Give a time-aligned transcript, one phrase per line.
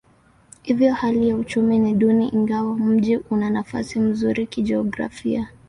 [0.61, 5.47] Hivyo hali ya uchumi ni duni ingawa mji una nafasi nzuri kijiografia.